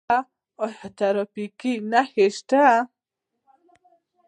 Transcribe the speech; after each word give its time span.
آیا 0.65 0.85
ټرافیکي 0.97 1.73
نښې 1.91 2.27
شته؟ 2.37 2.63